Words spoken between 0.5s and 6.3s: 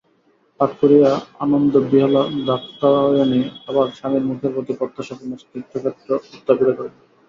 পাঠ করিয়া আনন্দবিহ্বলা দাক্ষায়ণী আবার স্বামীর মুখের প্রতি প্রত্যাশাপূর্ণ স্নিগ্ধনেত্র